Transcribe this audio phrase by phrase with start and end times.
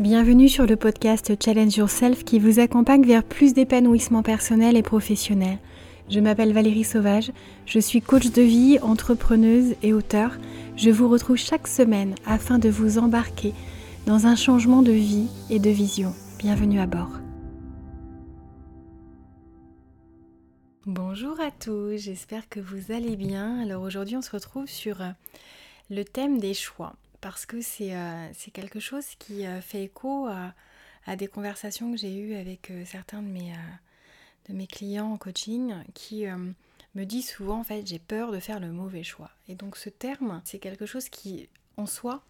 [0.00, 5.58] Bienvenue sur le podcast Challenge Yourself qui vous accompagne vers plus d'épanouissement personnel et professionnel.
[6.10, 7.30] Je m'appelle Valérie Sauvage,
[7.64, 10.36] je suis coach de vie, entrepreneuse et auteur.
[10.76, 13.54] Je vous retrouve chaque semaine afin de vous embarquer
[14.04, 16.12] dans un changement de vie et de vision.
[16.40, 17.20] Bienvenue à bord.
[20.86, 23.60] Bonjour à tous, j'espère que vous allez bien.
[23.60, 25.10] Alors aujourd'hui on se retrouve sur euh,
[25.88, 31.16] le thème des choix parce que c'est euh, quelque chose qui euh, fait écho à,
[31.16, 33.54] des conversations que j'ai eues avec euh, certains de mes,
[34.46, 38.60] de mes clients en coaching qui me disent souvent en fait j'ai peur de faire
[38.60, 39.30] le mauvais choix.
[39.48, 42.22] Et donc ce terme, c'est quelque chose qui en soi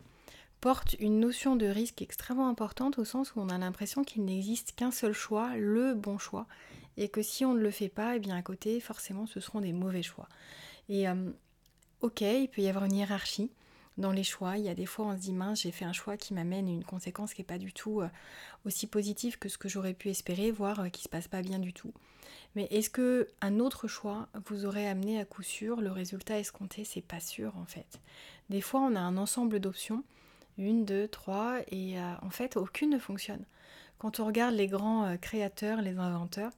[0.61, 4.77] porte une notion de risque extrêmement importante au sens où on a l'impression qu'il n'existe
[4.77, 6.47] qu'un seul choix, le bon choix,
[6.97, 9.41] et que si on ne le fait pas, et eh bien à côté, forcément, ce
[9.41, 10.29] seront des mauvais choix.
[10.89, 11.07] Et
[12.01, 13.51] ok, il peut y avoir une hiérarchie,
[13.99, 14.59] dans les choix.
[14.59, 16.69] Il y a des fois on se dit mince, j'ai fait un choix qui m'amène
[16.69, 18.09] une conséquence qui n'est pas du tout euh,
[18.65, 21.59] aussi positive que ce que j'aurais pu espérer, voire euh, qui se passe pas bien
[21.59, 21.93] du tout.
[22.57, 25.81] Mais est-ce que un autre choix vous aurait amené à coup sûr?
[25.81, 28.01] Le résultat escompté C'est pas sûr en fait.
[28.51, 30.05] Des fois on a un ensemble d'options,
[30.59, 33.45] une, deux, trois, et euh, en fait aucune ne fonctionne.
[33.99, 36.51] Quand on regarde les grands créateurs, les inventeurs,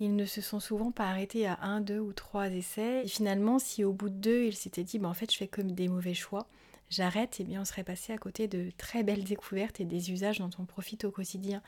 [0.00, 3.06] ils ne se sont souvent pas arrêtés à un, deux ou trois essais.
[3.06, 5.72] Finalement, si au bout de deux, ils s'étaient dit, bah, en fait, je fais comme
[5.72, 6.46] des mauvais choix,
[6.90, 10.10] j'arrête, et eh bien on serait passé à côté de très belles découvertes et des
[10.10, 11.62] usages dont on profite au quotidien.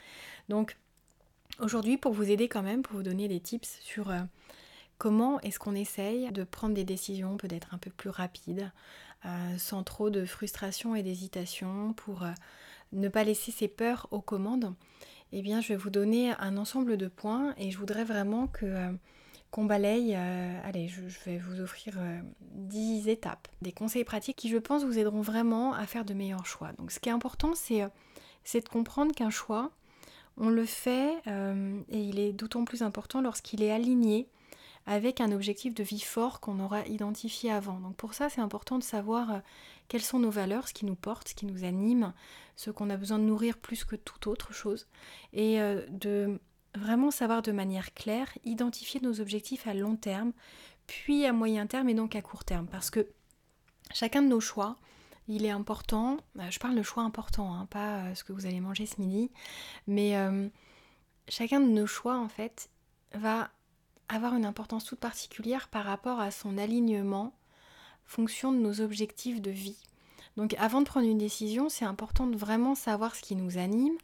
[0.49, 0.77] Donc
[1.59, 4.21] aujourd'hui, pour vous aider quand même, pour vous donner des tips sur euh,
[4.99, 8.71] comment est-ce qu'on essaye de prendre des décisions peut-être un peu plus rapides,
[9.27, 12.33] euh, sans trop de frustration et d'hésitation, pour euh,
[12.93, 14.75] ne pas laisser ses peurs aux commandes,
[15.33, 18.93] eh bien je vais vous donner un ensemble de points et je voudrais vraiment que
[19.51, 20.15] qu'on balaye.
[20.17, 21.99] Euh, allez, je, vais vous offrir
[22.53, 26.15] 10 euh, étapes, des conseils pratiques qui, je pense, vous aideront vraiment à faire de
[26.15, 26.73] meilleurs choix.
[26.73, 27.89] Donc, ce qui est important, c'est euh,
[28.55, 29.71] de comprendre qu'un choix,
[30.37, 34.27] on le fait et il est d'autant plus important lorsqu'il est aligné
[34.87, 37.79] avec un objectif de vie fort qu'on aura identifié avant.
[37.81, 39.43] Donc pour ça, c'est important de savoir
[39.89, 42.15] quelles sont nos valeurs, ce qui nous porte, ce qui nous anime,
[42.57, 44.87] ce qu'on a besoin de nourrir plus que toute autre chose,
[45.35, 45.59] et
[45.91, 46.41] de
[46.75, 50.33] vraiment savoir de manière claire, identifier nos objectifs à long terme,
[50.87, 52.67] puis à moyen terme et donc à court terme.
[52.67, 53.09] Parce que
[53.93, 54.77] chacun de nos choix,
[55.29, 58.47] il est important, euh, je parle de choix importants, hein, pas euh, ce que vous
[58.47, 59.31] allez manger ce midi,
[59.87, 60.49] mais euh,
[61.29, 62.69] chacun de nos choix, en fait,
[63.15, 63.51] va
[64.09, 67.33] avoir une importance toute particulière par rapport à son alignement,
[68.05, 69.79] fonction de nos objectifs de vie.
[70.37, 73.97] Donc avant de prendre une décision, c'est important de vraiment savoir ce qui nous anime,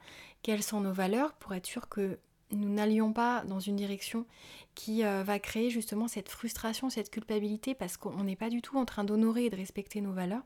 [0.43, 2.19] quelles sont nos valeurs, pour être sûr que
[2.53, 4.27] nous n'allions pas dans une direction
[4.75, 8.79] qui euh, va créer justement cette frustration, cette culpabilité, parce qu'on n'est pas du tout
[8.79, 10.43] en train d'honorer et de respecter nos valeurs.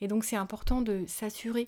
[0.00, 1.66] Et donc c'est important de s'assurer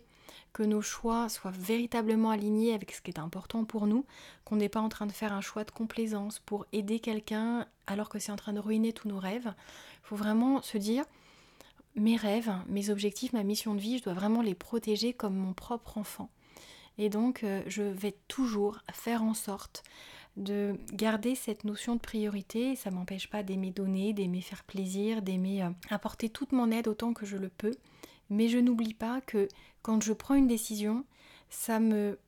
[0.53, 4.05] que nos choix soient véritablement alignés avec ce qui est important pour nous,
[4.45, 8.09] qu'on n'est pas en train de faire un choix de complaisance pour aider quelqu'un alors
[8.09, 9.53] que c'est en train de ruiner tous nos rêves.
[9.57, 11.05] Il faut vraiment se dire,
[11.97, 15.53] mes rêves, mes objectifs, ma mission de vie, je dois vraiment les protéger comme mon
[15.53, 16.31] propre enfant.
[16.99, 19.83] Et donc, euh, je vais toujours faire en sorte
[20.37, 22.77] de garder cette notion de priorité.
[22.77, 27.13] Ça m'empêche pas d'aimer donner, d'aimer faire plaisir, d'aimer euh, apporter toute mon aide autant
[27.13, 27.75] que je le peux.
[28.31, 29.49] Mais je n'oublie pas que
[29.83, 31.05] quand je prends une décision,
[31.51, 32.19] ça me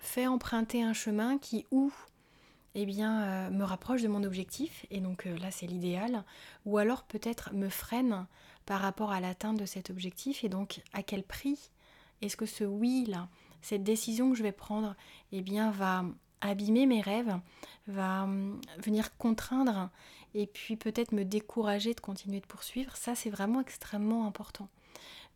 [0.00, 1.92] fait emprunter un chemin qui ou
[2.78, 6.24] eh bien, euh, me rapproche de mon objectif, et donc là c'est l'idéal,
[6.66, 8.26] ou alors peut-être me freine
[8.66, 11.70] par rapport à l'atteinte de cet objectif, et donc à quel prix
[12.20, 13.30] est-ce que ce oui là
[13.66, 14.94] cette décision que je vais prendre
[15.32, 16.04] eh bien, va
[16.40, 17.36] abîmer mes rêves,
[17.88, 19.90] va hum, venir contraindre
[20.34, 22.96] et puis peut-être me décourager de continuer de poursuivre.
[22.96, 24.68] Ça, c'est vraiment extrêmement important.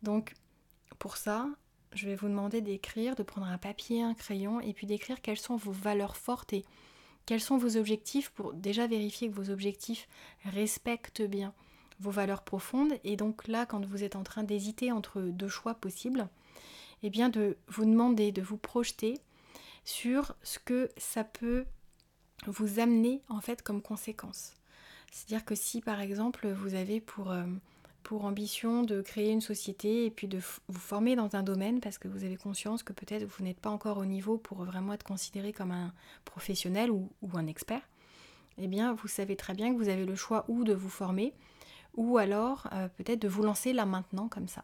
[0.01, 0.33] Donc,
[0.97, 1.49] pour ça,
[1.91, 5.37] je vais vous demander d'écrire, de prendre un papier, un crayon et puis d'écrire quelles
[5.37, 6.63] sont vos valeurs fortes et
[7.25, 10.07] quels sont vos objectifs pour déjà vérifier que vos objectifs
[10.45, 11.53] respectent bien
[11.99, 12.93] vos valeurs profondes.
[13.03, 16.29] Et donc là, quand vous êtes en train d'hésiter entre deux choix possibles,
[17.03, 19.19] eh bien de vous demander, de vous projeter
[19.83, 21.65] sur ce que ça peut
[22.47, 24.53] vous amener en fait comme conséquence.
[25.11, 27.45] C'est-à-dire que si par exemple vous avez pour, euh,
[28.11, 30.37] ambition de créer une société et puis de
[30.67, 33.69] vous former dans un domaine parce que vous avez conscience que peut-être vous n'êtes pas
[33.69, 35.93] encore au niveau pour vraiment être considéré comme un
[36.25, 37.81] professionnel ou, ou un expert,
[38.57, 41.33] eh bien vous savez très bien que vous avez le choix ou de vous former
[41.95, 44.63] ou alors euh, peut-être de vous lancer là maintenant comme ça.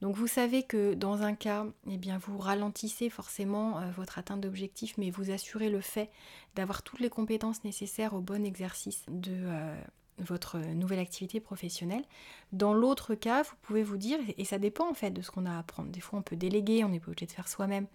[0.00, 4.40] Donc vous savez que dans un cas, eh bien vous ralentissez forcément euh, votre atteinte
[4.40, 6.10] d'objectif, mais vous assurez le fait
[6.54, 9.80] d'avoir toutes les compétences nécessaires au bon exercice de euh,
[10.22, 12.04] votre nouvelle activité professionnelle.
[12.52, 15.46] Dans l'autre cas, vous pouvez vous dire, et ça dépend en fait de ce qu'on
[15.46, 15.90] a à apprendre.
[15.90, 17.86] Des fois, on peut déléguer, on n'est pas obligé de faire soi-même.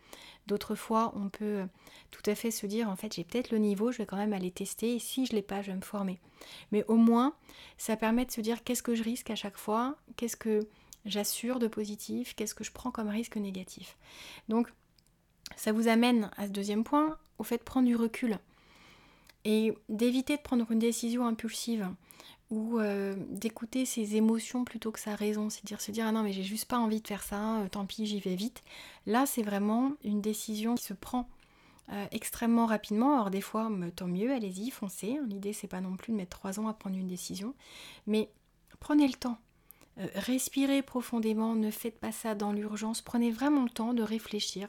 [0.48, 1.66] D'autres fois, on peut
[2.12, 4.34] tout à fait se dire, en fait, j'ai peut-être le niveau, je vais quand même
[4.34, 6.20] aller tester, et si je ne l'ai pas, je vais me former.
[6.72, 7.34] Mais au moins,
[7.78, 10.68] ça permet de se dire, qu'est-ce que je risque à chaque fois Qu'est-ce que
[11.06, 13.98] j'assure de positif Qu'est-ce que je prends comme risque négatif
[14.50, 14.72] Donc,
[15.56, 18.40] ça vous amène à ce deuxième point, au fait de prendre du recul
[19.48, 21.90] et d'éviter de prendre une décision impulsive
[22.52, 26.22] ou euh, d'écouter ses émotions plutôt que sa raison, c'est dire se dire ah non
[26.22, 28.62] mais j'ai juste pas envie de faire ça, euh, tant pis j'y vais vite.
[29.06, 31.30] Là c'est vraiment une décision qui se prend
[31.94, 33.14] euh, extrêmement rapidement.
[33.14, 35.18] Alors des fois tant mieux, allez-y, foncez.
[35.28, 37.54] L'idée c'est pas non plus de mettre trois ans à prendre une décision,
[38.06, 38.30] mais
[38.82, 39.38] prenez le temps.
[40.16, 44.68] Respirez profondément, ne faites pas ça dans l'urgence, prenez vraiment le temps de réfléchir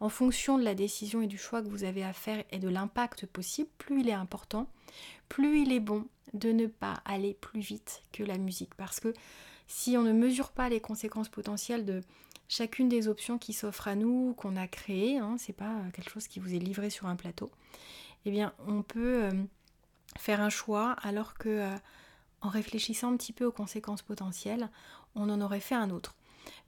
[0.00, 2.68] en fonction de la décision et du choix que vous avez à faire et de
[2.68, 4.68] l'impact possible, plus il est important,
[5.28, 8.74] plus il est bon de ne pas aller plus vite que la musique.
[8.74, 9.14] Parce que
[9.66, 12.02] si on ne mesure pas les conséquences potentielles de
[12.48, 16.28] chacune des options qui s'offrent à nous, qu'on a créées, hein, c'est pas quelque chose
[16.28, 17.50] qui vous est livré sur un plateau,
[18.26, 19.32] eh bien on peut euh,
[20.18, 21.76] faire un choix alors que euh,
[22.44, 24.68] en réfléchissant un petit peu aux conséquences potentielles,
[25.14, 26.14] on en aurait fait un autre.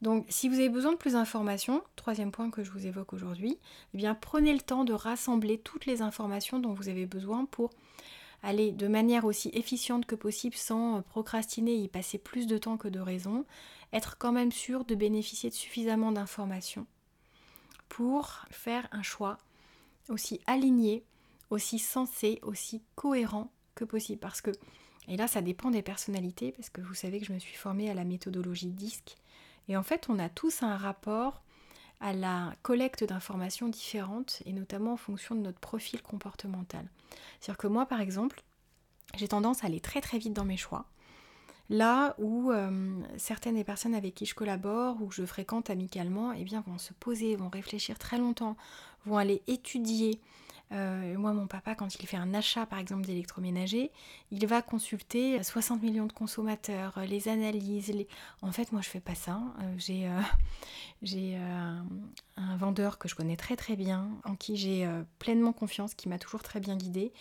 [0.03, 3.59] Donc si vous avez besoin de plus d'informations, troisième point que je vous évoque aujourd'hui,
[3.95, 7.71] eh bien prenez le temps de rassembler toutes les informations dont vous avez besoin pour
[8.43, 12.77] aller de manière aussi efficiente que possible sans procrastiner et y passer plus de temps
[12.77, 13.45] que de raison,
[13.93, 16.87] être quand même sûr de bénéficier de suffisamment d'informations
[17.89, 19.39] pour faire un choix
[20.09, 21.05] aussi aligné,
[21.51, 24.21] aussi sensé, aussi cohérent que possible.
[24.21, 24.51] Parce que,
[25.09, 27.91] et là ça dépend des personnalités, parce que vous savez que je me suis formée
[27.91, 29.17] à la méthodologie DISC,
[29.69, 31.43] et en fait, on a tous un rapport
[32.01, 36.87] à la collecte d'informations différentes, et notamment en fonction de notre profil comportemental.
[37.41, 38.43] C'est-à-dire que moi, par exemple,
[39.17, 40.85] j'ai tendance à aller très très vite dans mes choix.
[41.69, 46.33] Là où euh, certaines des personnes avec qui je collabore ou que je fréquente amicalement,
[46.33, 48.57] eh bien, vont se poser, vont réfléchir très longtemps,
[49.05, 50.21] vont aller étudier,
[50.73, 53.93] euh, moi, mon papa, quand il fait un achat, par exemple, d'électroménager,
[54.31, 57.93] il va consulter 60 millions de consommateurs, euh, les analyses.
[58.43, 59.41] En fait, moi, je fais pas ça.
[59.61, 60.09] Euh, j'ai
[61.03, 66.09] j'ai un vendeur que je connais très très bien, en qui j'ai pleinement confiance, qui
[66.09, 67.13] m'a toujours très bien guidée.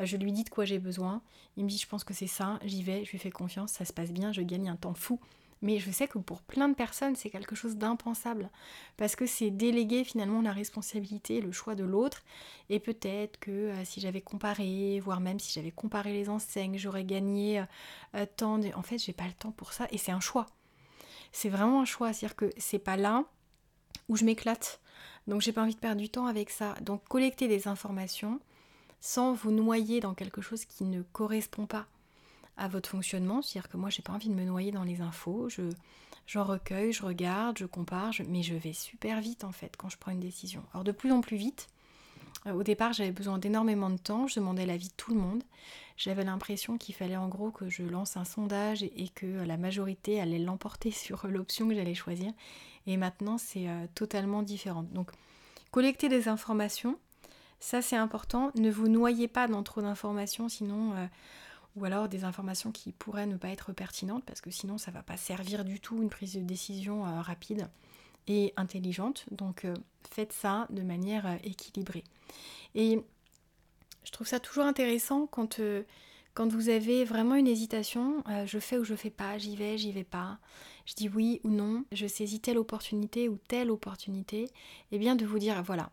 [0.00, 1.20] je lui dis de quoi j'ai besoin.
[1.56, 3.84] Il me dit, je pense que c'est ça, j'y vais, je lui fais confiance, ça
[3.84, 5.20] se passe bien, je gagne un temps fou.
[5.64, 8.50] Mais je sais que pour plein de personnes, c'est quelque chose d'impensable.
[8.98, 12.22] Parce que c'est déléguer finalement la responsabilité, le choix de l'autre.
[12.68, 17.04] Et peut-être que euh, si j'avais comparé, voire même si j'avais comparé les enseignes, j'aurais
[17.04, 17.64] gagné euh,
[18.16, 18.68] euh, tant de...
[18.74, 19.88] En fait, j'ai pas le temps pour ça.
[19.90, 20.44] Et c'est un choix.
[21.32, 22.12] C'est vraiment un choix.
[22.12, 23.24] C'est-à-dire que c'est pas là
[24.10, 24.82] où je m'éclate.
[25.26, 26.74] Donc j'ai pas envie de perdre du temps avec ça.
[26.82, 28.38] Donc collecter des informations
[29.00, 31.86] sans vous noyer dans quelque chose qui ne correspond pas
[32.56, 33.42] à votre fonctionnement.
[33.42, 35.48] C'est-à-dire que moi, j'ai pas envie de me noyer dans les infos.
[35.48, 35.62] Je,
[36.26, 39.98] j'en recueille, je regarde, je compare, mais je vais super vite en fait quand je
[39.98, 40.62] prends une décision.
[40.72, 41.68] Alors de plus en plus vite.
[42.46, 44.26] Euh, au départ, j'avais besoin d'énormément de temps.
[44.26, 45.42] Je demandais l'avis de tout le monde.
[45.96, 50.20] J'avais l'impression qu'il fallait en gros que je lance un sondage et, que la majorité
[50.20, 52.32] allait l'emporter sur l'option que j'allais choisir.
[52.86, 54.82] Et maintenant, c'est euh, totalement différent.
[54.92, 55.10] Donc,
[55.70, 56.98] collecter des informations,
[57.60, 58.50] ça c'est important.
[58.56, 61.06] Ne vous noyez pas dans trop d'informations, sinon euh,
[61.76, 65.02] ou alors des informations qui pourraient ne pas être pertinentes parce que sinon ça va
[65.02, 67.68] pas servir du tout une prise de décision euh, rapide
[68.26, 69.26] et intelligente.
[69.30, 69.74] Donc euh,
[70.10, 72.04] faites ça de manière euh, équilibrée.
[72.74, 73.00] Et
[74.04, 75.60] je trouve ça toujours intéressant quand,
[76.34, 79.92] quand vous avez vraiment une hésitation, je fais ou je fais pas, j'y vais, j'y
[79.92, 80.38] vais pas,
[80.84, 84.50] je dis oui ou non, je saisis telle opportunité ou telle opportunité, et
[84.92, 85.90] eh bien de vous dire voilà,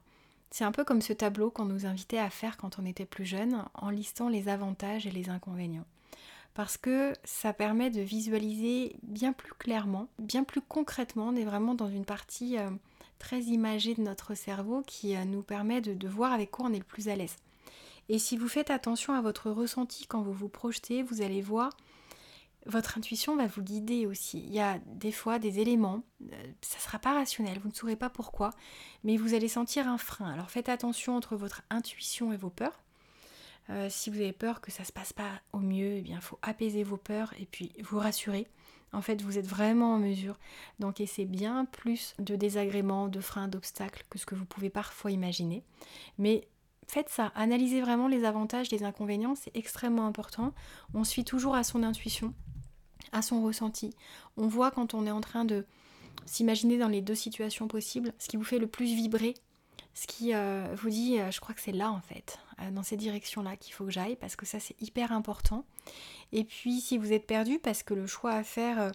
[0.52, 3.26] c'est un peu comme ce tableau qu'on nous invitait à faire quand on était plus
[3.26, 5.86] jeune, en listant les avantages et les inconvénients.
[6.54, 11.30] Parce que ça permet de visualiser bien plus clairement, bien plus concrètement.
[11.30, 12.70] On est vraiment dans une partie euh,
[13.20, 16.80] très imagée de notre cerveau qui euh, nous permet de voir avec quoi on est
[16.80, 17.38] le plus à l'aise.
[18.10, 21.70] Et si vous faites attention à votre ressenti quand vous vous projetez, vous allez voir
[22.66, 24.40] votre intuition va vous guider aussi.
[24.40, 26.04] Il y a des fois des éléments,
[26.62, 28.52] ça ne sera pas rationnel, vous ne saurez pas pourquoi,
[29.04, 30.32] mais vous allez sentir un frein.
[30.32, 32.80] Alors faites attention entre votre intuition et vos peurs.
[33.70, 36.22] Euh, si vous avez peur que ça ne se passe pas au mieux, eh il
[36.22, 38.48] faut apaiser vos peurs et puis vous rassurer.
[38.94, 40.38] En fait, vous êtes vraiment en mesure
[40.80, 45.64] d'encaisser bien plus de désagréments, de freins, d'obstacles que ce que vous pouvez parfois imaginer.
[46.18, 46.46] Mais
[46.88, 50.54] faites ça, analysez vraiment les avantages, les inconvénients, c'est extrêmement important.
[50.94, 52.34] On suit toujours à son intuition
[53.12, 53.94] à son ressenti.
[54.38, 55.66] On voit quand on est en train de
[56.26, 59.36] s'imaginer dans les deux situations possibles, ce qui vous fait le plus vibrer,
[59.94, 62.84] ce qui euh, vous dit, euh, je crois que c'est là en fait, euh, dans
[62.84, 65.66] ces directions-là qu'il faut que j'aille, parce que ça c'est hyper important.
[66.32, 68.92] Et puis si vous êtes perdu parce que le choix à faire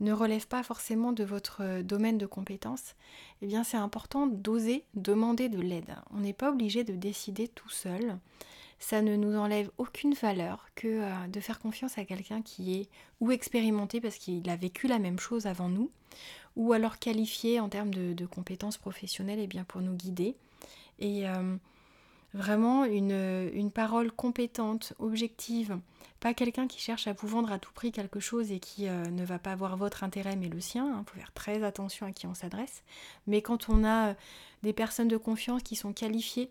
[0.00, 2.94] ne relève pas forcément de votre domaine de compétence,
[3.42, 5.96] eh bien c'est important d'oser demander de l'aide.
[6.12, 8.18] On n'est pas obligé de décider tout seul.
[8.78, 12.88] Ça ne nous enlève aucune valeur que de faire confiance à quelqu'un qui est
[13.18, 15.90] ou expérimenté parce qu'il a vécu la même chose avant nous,
[16.58, 20.34] ou alors qualifié en termes de, compétences professionnelles et eh bien pour nous guider.
[20.98, 21.56] Et euh,
[22.34, 25.78] vraiment une, parole compétente, objective,
[26.18, 29.04] pas quelqu'un qui cherche à vous vendre à tout prix quelque chose et qui euh,
[29.04, 30.86] ne va pas avoir votre intérêt mais le sien.
[30.88, 31.04] Il hein.
[31.06, 32.82] faut faire très attention à qui on s'adresse.
[33.28, 34.14] Mais quand on a euh,
[34.64, 36.50] des personnes de confiance qui sont qualifiées,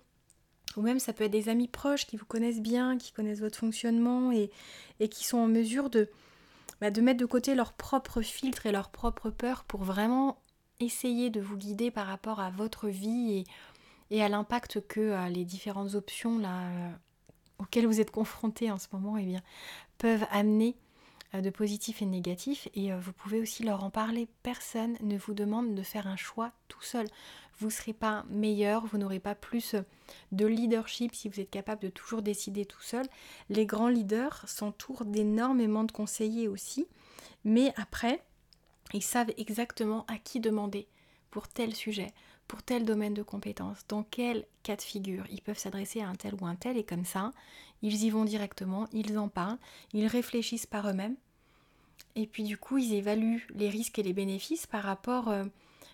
[0.78, 3.60] ou même ça peut être des amis proches qui vous connaissent bien, qui connaissent votre
[3.60, 4.50] fonctionnement et
[5.10, 6.10] qui sont en mesure de,
[6.82, 10.38] bah, de mettre de côté leurs propres filtres et leurs propres peurs pour vraiment
[10.80, 13.46] essayer de vous guider par rapport à votre vie
[14.12, 16.92] et, à l'impact que euh, les différentes options là, euh,
[17.60, 19.42] auxquelles vous êtes confrontés en ce moment eh bien,
[19.98, 20.76] peuvent amener
[21.34, 22.68] de positif et négatif.
[22.74, 24.28] Et vous pouvez aussi leur en parler.
[24.44, 27.08] Personne ne vous demande de faire un choix tout seul
[27.60, 29.76] vous ne serez pas meilleur, vous n'aurez pas plus
[30.32, 33.06] de leadership si vous êtes capable de toujours décider tout seul.
[33.50, 36.88] Les grands leaders s'entourent d'énormément de conseillers aussi,
[37.44, 38.24] mais après,
[38.94, 40.88] ils savent exactement à qui demander
[41.32, 42.14] pour tel sujet,
[42.48, 45.26] pour tel domaine de compétences, dans quel cas de figure.
[45.32, 47.32] Ils peuvent s'adresser à un tel ou un tel et comme ça,
[47.82, 49.58] ils y vont directement, ils en parlent,
[49.94, 51.16] ils réfléchissent par eux-mêmes.
[52.16, 55.44] Et puis du coup, ils évaluent les risques et les bénéfices par rapport euh,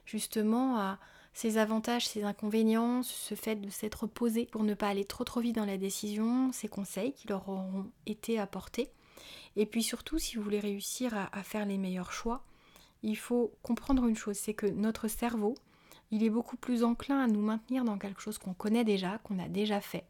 [0.06, 1.00] justement à,
[1.34, 5.40] ses avantages, ses inconvénients, ce fait de s'être posé pour ne pas aller trop trop
[5.40, 8.90] vite dans la décision, ses conseils qui leur auront été apportés.
[9.56, 12.44] Et puis surtout, si vous voulez réussir à, faire les meilleurs choix,
[13.02, 15.56] il faut comprendre une chose, c'est que notre cerveau,
[16.14, 19.40] il est beaucoup plus enclin à nous maintenir dans quelque chose qu'on connaît déjà, qu'on
[19.40, 20.06] a déjà fait,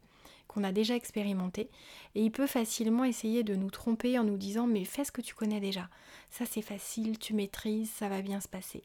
[0.48, 1.70] qu'on a déjà expérimenté,
[2.14, 5.22] et il peut facilement essayer de nous tromper en nous disant mais fais ce que
[5.22, 5.88] tu connais déjà,
[6.30, 8.82] ça c'est facile, tu maîtrises, ça va bien se passer.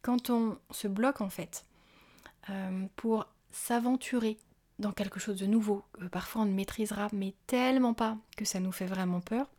[0.00, 1.64] Quand on se bloque en fait
[2.50, 4.38] euh, pour s'aventurer
[4.78, 8.60] dans quelque chose de nouveau, que parfois on ne maîtrisera mais tellement pas que ça
[8.60, 9.50] nous fait vraiment peur,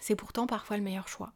[0.00, 1.34] c'est pourtant parfois le meilleur choix.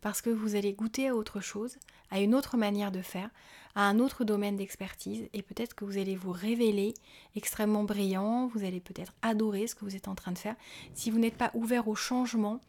[0.00, 1.76] Parce que vous allez goûter à autre chose,
[2.10, 3.30] à une autre manière de faire,
[3.74, 6.94] à un autre domaine d'expertise, et peut-être que vous allez vous révéler
[7.36, 10.56] extrêmement brillant, vous allez peut-être adorer ce que vous êtes en train de faire,
[10.94, 12.60] si vous n'êtes pas ouvert au changement,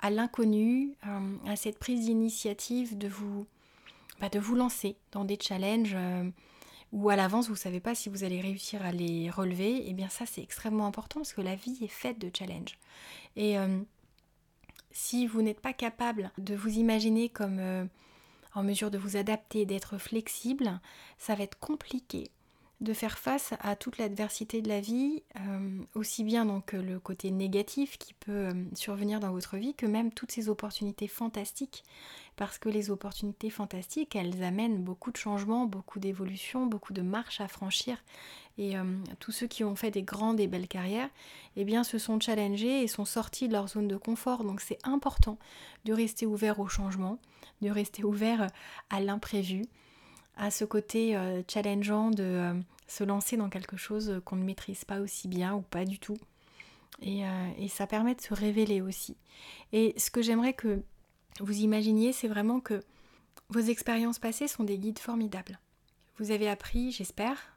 [0.00, 3.46] à l'inconnu, euh, à cette prise d'initiative de vous
[4.20, 6.30] bah, de vous lancer dans des challenges euh,
[6.92, 9.90] où à l'avance vous ne savez pas si vous allez réussir à les relever, et
[9.90, 12.78] eh bien ça c'est extrêmement important parce que la vie est faite de challenges.
[13.36, 13.80] Et euh,
[14.90, 17.88] si vous n'êtes pas capable de vous imaginer comme
[18.54, 20.80] en mesure de vous adapter, d'être flexible,
[21.18, 22.30] ça va être compliqué
[22.80, 25.22] de faire face à toute l'adversité de la vie,
[25.94, 30.32] aussi bien donc le côté négatif qui peut survenir dans votre vie que même toutes
[30.32, 31.84] ces opportunités fantastiques
[32.36, 37.40] parce que les opportunités fantastiques, elles amènent beaucoup de changements, beaucoup d'évolutions, beaucoup de marches
[37.40, 37.98] à franchir.
[38.58, 38.84] Et euh,
[39.20, 41.10] tous ceux qui ont fait des grandes et belles carrières,
[41.56, 44.44] eh bien, se sont challengés et sont sortis de leur zone de confort.
[44.44, 45.38] Donc c'est important
[45.84, 47.18] de rester ouvert au changement,
[47.62, 48.48] de rester ouvert
[48.90, 49.64] à l'imprévu,
[50.36, 52.54] à ce côté euh, challengeant de euh,
[52.86, 56.18] se lancer dans quelque chose qu'on ne maîtrise pas aussi bien ou pas du tout.
[57.00, 57.24] Et,
[57.68, 59.16] ça permet de se révéler aussi.
[59.72, 60.82] Et ce que j'aimerais que
[61.40, 62.80] vous imaginiez, c'est vraiment que
[63.48, 65.58] vos expériences passées sont des guides formidables.
[66.18, 67.51] Vous avez appris, j'espère,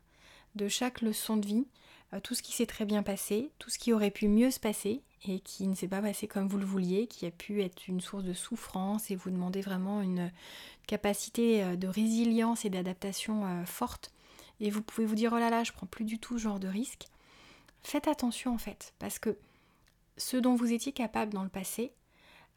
[0.56, 1.68] de chaque leçon de vie,
[2.14, 4.60] euh, tout ce qui s'est très bien passé, tout ce qui aurait pu mieux se
[4.60, 7.88] passer et qui ne s'est pas passé comme vous le vouliez, qui a pu être
[7.88, 10.32] une source de souffrance et vous demander vraiment une
[10.88, 14.12] capacité euh, de résilience et d'adaptation euh, forte.
[14.60, 16.60] Et vous pouvez vous dire oh là là, je prends plus du tout ce genre
[16.60, 17.08] de risque.
[17.84, 19.38] Faites attention en fait, parce que
[20.18, 21.92] ce dont vous étiez capable dans le passé,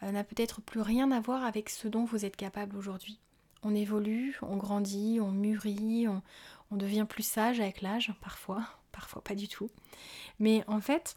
[0.01, 3.19] n'a peut-être plus rien à voir avec ce dont vous êtes capable aujourd'hui.
[3.65, 6.23] On évolue, on grandit, on mûrit, on,
[6.77, 9.71] devient plus sage avec l'âge, parfois, parfois pas du tout.
[10.39, 11.17] Mais en fait,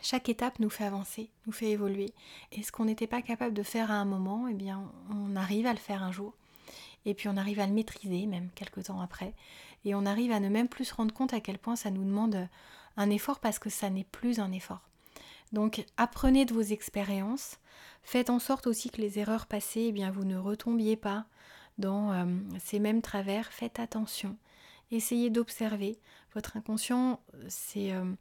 [0.00, 2.12] chaque étape nous fait avancer, nous fait évoluer.
[2.52, 5.66] Et ce qu'on n'était pas capable de faire à un moment, eh bien, on arrive
[5.66, 6.34] à le faire un jour.
[7.04, 9.34] Et puis on arrive à le maîtriser, même quelques temps après.
[9.84, 12.04] Et on arrive à ne même plus se rendre compte à quel point ça nous
[12.04, 12.48] demande
[12.96, 14.88] un effort parce que ça n'est plus un effort.
[15.52, 17.58] Donc apprenez de vos expériences,
[18.02, 21.26] faites en sorte aussi que les erreurs passées, eh bien, vous ne retombiez pas
[21.78, 22.24] dans euh,
[22.58, 24.36] ces mêmes travers, faites attention,
[24.96, 25.98] essayez d'observer.
[26.34, 28.12] Votre inconscient, euh,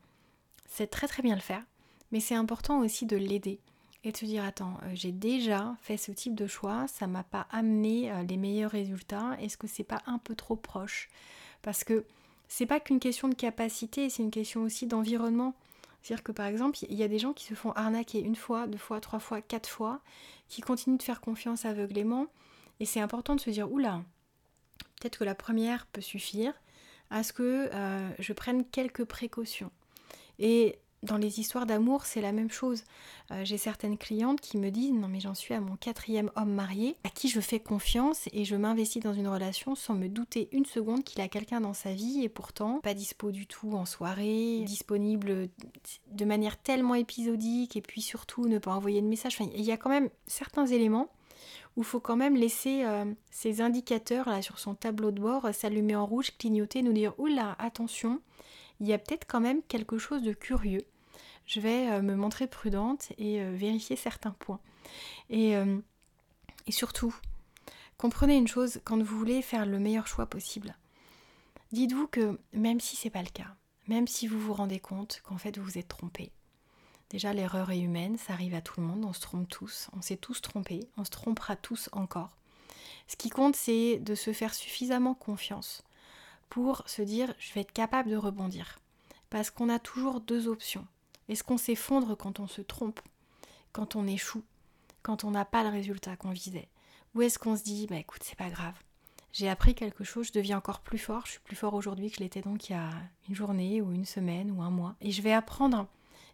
[0.68, 1.63] c'est très très bien le faire,
[2.12, 3.60] mais c'est important aussi de l'aider
[4.04, 7.24] et de se dire attends, euh, j'ai déjà fait ce type de choix, ça m'a
[7.24, 11.10] pas amené les meilleurs résultats, est-ce que c'est pas un peu trop proche?
[11.62, 12.06] Parce que
[12.48, 15.54] c'est pas qu'une question de capacité, c'est une question aussi d'environnement.
[16.01, 18.68] C'est-à-dire que par exemple, il y a des gens qui se font arnaquer une fois,
[18.68, 20.01] deux fois, trois fois, quatre fois,
[20.50, 22.28] qui continuent de faire confiance aveuglément.
[22.80, 24.04] Et c'est important de se dire, oula,
[25.01, 26.53] peut-être que la première peut suffire
[27.10, 29.72] à ce que euh, je prenne quelques précautions.
[30.39, 32.84] Et dans les histoires d'amour, c'est la même chose.
[33.31, 36.53] Euh, j'ai certaines clientes qui me disent non mais j'en suis à mon quatrième homme
[36.53, 40.48] marié, à qui je fais confiance et je m'investis dans une relation sans me douter
[40.51, 43.86] une seconde qu'il a quelqu'un dans sa vie et pourtant pas dispo du tout en
[43.86, 45.50] soirée, disponible
[46.12, 49.39] de manière tellement épisodique et puis surtout ne pas envoyer de message.
[49.55, 51.10] il y a quand même certains éléments
[51.75, 55.53] où il faut quand même laisser euh, ces indicateurs là sur son tableau de bord
[55.53, 58.21] s'allumer en rouge, clignoter, nous dire oula attention,
[58.79, 60.86] il y a peut-être quand même quelque chose de curieux
[61.45, 64.60] je vais euh, me montrer prudente et euh, vérifier certains points.
[65.29, 65.55] Et,
[66.69, 67.13] surtout,
[67.98, 70.77] comprenez une chose, quand vous voulez faire le meilleur choix possible,
[71.74, 73.55] dites-vous que même si c'est pas le cas,
[73.88, 76.31] même si vous vous rendez compte qu'en fait vous vous êtes trompé,
[77.12, 80.01] déjà l'erreur est humaine, ça arrive à tout le monde, on se trompe tous, on
[80.01, 82.38] s'est tous trompés, on se trompera tous encore.
[83.08, 85.84] Ce qui compte, c'est de se faire suffisamment confiance
[86.50, 88.80] pour se dire je vais être capable de rebondir.
[89.30, 90.88] Parce qu'on a toujours deux options.
[91.30, 93.00] Est-ce qu'on s'effondre quand on se trompe,
[93.72, 94.44] quand on échoue,
[95.03, 96.70] quand on n'a pas le résultat qu'on visait?
[97.13, 98.75] Ou est-ce qu'on se dit, bah écoute, c'est pas grave,
[99.34, 102.18] j'ai appris quelque chose, je deviens encore plus fort, je suis plus fort aujourd'hui que
[102.18, 102.89] je l'étais donc il y a
[103.30, 105.88] une journée ou une semaine ou un mois, et je vais apprendre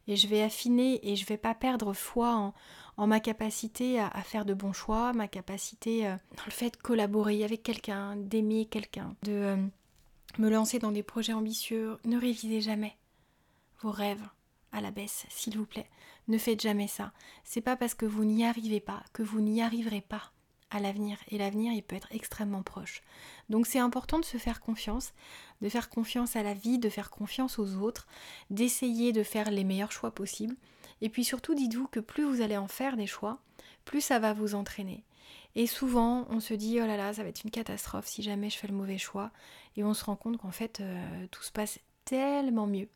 [0.07, 2.53] et je vais affiner et je vais pas perdre foi
[2.97, 6.77] en, ma capacité à, faire de bons choix, ma capacité euh, dans le fait de
[6.77, 9.57] collaborer avec quelqu'un, d'aimer quelqu'un, de euh,
[10.39, 11.97] me lancer dans des projets ambitieux.
[12.05, 12.97] Ne révisez jamais
[13.81, 14.27] vos rêves,
[14.71, 15.89] à la baisse, s'il vous plaît.
[16.27, 17.13] Ne faites jamais ça.
[17.43, 20.31] C'est pas parce que vous n'y arrivez pas que vous n'y arriverez pas
[20.69, 21.17] à l'avenir.
[21.29, 23.01] Et l'avenir, il peut être extrêmement proche.
[23.49, 25.13] Donc c'est important de se faire confiance,
[25.61, 28.07] de faire confiance à la vie, de faire confiance aux autres,
[28.49, 30.55] d'essayer de faire les meilleurs choix possibles.
[31.01, 33.39] Et puis surtout, dites-vous que plus vous allez en faire des choix,
[33.85, 35.03] plus ça va vous entraîner.
[35.55, 38.49] Et souvent, on se dit, oh là là, ça va être une catastrophe si jamais
[38.49, 39.31] je fais le mauvais choix.
[39.75, 42.89] Et on se rend compte qu'en fait, euh, tout se passe tellement mieux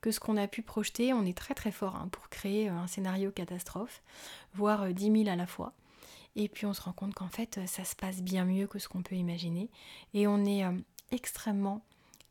[0.00, 1.12] que ce qu'on a pu projeter.
[1.12, 4.02] On est très très fort hein, pour créer euh, un scénario catastrophe,
[4.54, 5.72] voire 10 euh, 000 à la fois.
[6.36, 8.78] Et puis on se rend compte qu'en fait, euh, ça se passe bien mieux que
[8.78, 9.70] ce qu'on peut imaginer.
[10.14, 10.64] Et on est
[11.10, 11.82] extrêmement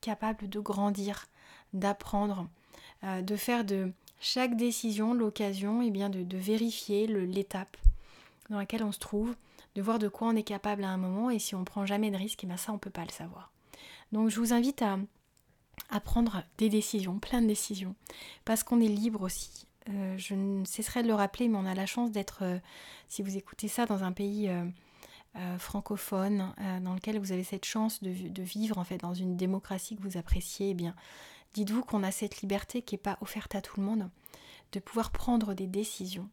[0.01, 1.27] capable de grandir,
[1.73, 2.47] d'apprendre,
[3.03, 7.75] de faire de chaque décision l'occasion et eh bien de, vérifier l'étape
[8.49, 9.35] dans laquelle on se trouve,
[9.75, 12.09] de voir de quoi on est capable à un moment et si on prend jamais
[12.09, 13.51] de risque, et eh ça on peut pas le savoir.
[14.13, 17.95] Donc je vous invite à prendre des décisions, plein de décisions,
[18.45, 19.67] parce qu'on est libre aussi.
[19.89, 22.59] Euh, je ne cesserai de le rappeler, mais on a la chance d'être, euh,
[23.09, 28.03] si vous écoutez ça, dans un pays euh, francophone, dans lequel vous avez cette chance
[28.03, 30.95] de, vivre en fait dans une démocratie que vous appréciez, eh bien,
[31.55, 34.09] dites-vous qu'on a cette liberté qui n'est pas offerte à tout le monde,
[34.73, 36.29] de pouvoir prendre des décisions.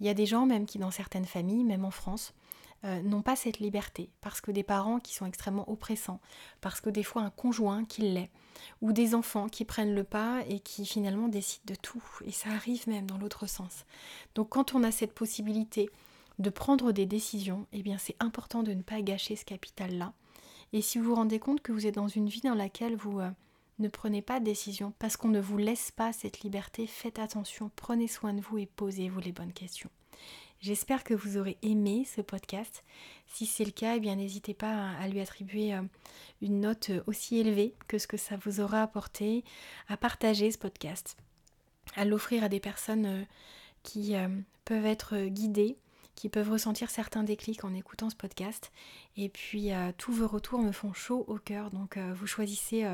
[0.00, 2.32] Il y a des gens même qui, dans certaines familles, même en France,
[2.84, 6.20] euh, n'ont pas cette liberté, parce que des parents qui sont extrêmement oppressants,
[6.60, 8.30] parce que des fois un conjoint qui l'est,
[8.80, 12.50] ou des enfants qui prennent le pas et qui finalement décident de tout, et ça
[12.50, 13.84] arrive même dans l'autre sens.
[14.34, 15.90] Donc quand on a cette possibilité
[16.38, 20.14] de prendre des décisions, eh bien c'est important de ne pas gâcher ce capital-là.
[20.72, 23.20] Et si vous vous rendez compte que vous êtes dans une vie dans laquelle vous
[23.20, 23.30] euh,
[23.78, 27.70] ne prenez pas de décision parce qu'on ne vous laisse pas cette liberté, faites attention,
[27.76, 29.90] prenez soin de vous et posez-vous les bonnes questions.
[30.60, 32.84] J'espère que vous aurez aimé ce podcast.
[33.26, 35.80] Si c'est le cas, eh n'hésitez pas à lui attribuer euh,
[36.42, 39.42] une note aussi élevée que ce que ça vous aura apporté,
[39.88, 41.16] à partager ce podcast,
[41.96, 43.24] à l'offrir à des personnes euh,
[43.84, 44.28] qui euh,
[44.66, 45.78] peuvent être guidées,
[46.14, 48.70] qui peuvent ressentir certains déclics en écoutant ce podcast.
[49.16, 52.84] Et puis tous vos retours me font chaud au cœur, donc vous choisissez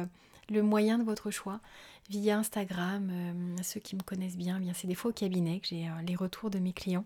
[0.51, 1.61] le moyen de votre choix
[2.09, 3.11] via Instagram.
[3.13, 6.03] Euh, ceux qui me connaissent bien, bien c'est des fois au cabinet que j'ai euh,
[6.07, 7.05] les retours de mes clients.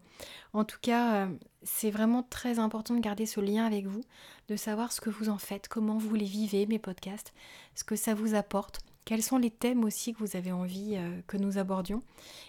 [0.52, 1.26] En tout cas, euh,
[1.62, 4.02] c'est vraiment très important de garder ce lien avec vous,
[4.48, 7.32] de savoir ce que vous en faites, comment vous les vivez, mes podcasts,
[7.74, 8.80] ce que ça vous apporte.
[9.06, 12.02] Quels sont les thèmes aussi que vous avez envie que nous abordions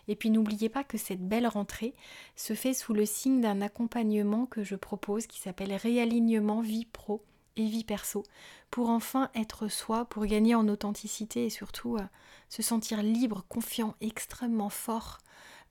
[0.09, 1.95] Et puis n'oubliez pas que cette belle rentrée
[2.35, 7.23] se fait sous le signe d'un accompagnement que je propose qui s'appelle Réalignement Vie Pro
[7.57, 8.23] et Vie Perso
[8.69, 12.07] pour enfin être soi, pour gagner en authenticité et surtout euh,
[12.49, 15.19] se sentir libre, confiant, extrêmement fort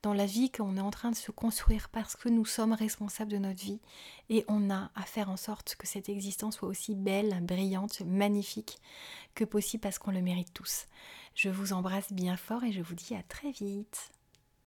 [0.03, 3.31] dans la vie qu'on est en train de se construire parce que nous sommes responsables
[3.31, 3.79] de notre vie
[4.29, 8.79] et on a à faire en sorte que cette existence soit aussi belle, brillante, magnifique
[9.35, 10.87] que possible parce qu'on le mérite tous.
[11.35, 14.11] Je vous embrasse bien fort et je vous dis à très vite.